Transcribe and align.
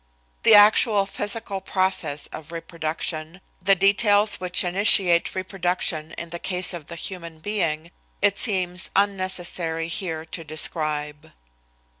The 0.41 0.55
actual 0.55 1.05
physical 1.05 1.61
process 1.61 2.25
of 2.33 2.51
reproduction, 2.51 3.39
the 3.61 3.75
details 3.75 4.37
which 4.37 4.63
initiate 4.63 5.35
reproduction 5.35 6.13
in 6.13 6.31
the 6.31 6.39
case 6.39 6.73
of 6.73 6.87
the 6.87 6.95
human 6.95 7.37
being, 7.37 7.91
it 8.19 8.39
seems 8.39 8.89
unnecessary 8.95 9.87
here 9.89 10.25
to 10.25 10.43
describe. 10.43 11.31